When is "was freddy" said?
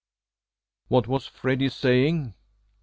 1.07-1.69